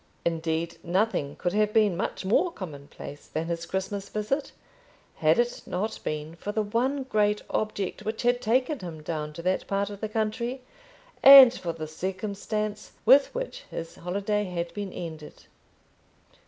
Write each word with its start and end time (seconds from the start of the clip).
Indeed 0.25 0.79
nothing 0.83 1.35
could 1.35 1.53
have 1.53 1.73
been 1.73 1.95
much 1.95 2.25
more 2.25 2.51
commonplace 2.51 3.27
than 3.27 3.45
his 3.45 3.67
Christmas 3.67 4.09
visit, 4.09 4.51
had 5.17 5.37
it 5.37 5.61
not 5.67 5.99
been 6.03 6.33
for 6.35 6.51
the 6.51 6.63
one 6.63 7.03
great 7.03 7.43
object 7.51 8.03
which 8.03 8.23
had 8.23 8.41
taken 8.41 8.79
him 8.79 9.03
down 9.03 9.31
to 9.33 9.43
that 9.43 9.67
part 9.67 9.91
of 9.91 10.01
the 10.01 10.09
country, 10.09 10.63
and 11.21 11.53
for 11.53 11.71
the 11.71 11.87
circumstance 11.87 12.93
with 13.05 13.27
which 13.35 13.65
his 13.69 13.93
holiday 13.93 14.45
had 14.45 14.73
been 14.73 14.91
ended. 14.91 15.43